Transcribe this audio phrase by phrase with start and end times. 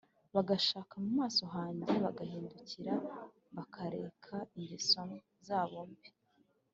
[0.35, 2.95] bagashaka mu maso hanjye bagahindukira
[3.55, 5.01] bakareka ingeso
[5.47, 6.09] zabo mbi,